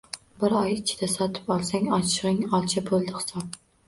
Bir 0.43 0.53
oy 0.59 0.69
ichida 0.75 1.09
sotib 1.11 1.51
olsang, 1.55 1.85
oshigʻing 1.97 2.39
olchi 2.61 2.83
boʻldi 2.89 3.15
hisob. 3.19 3.55